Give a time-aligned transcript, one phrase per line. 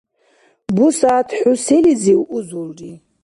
[0.75, 2.91] БусягӀят хӀу селизив узулри?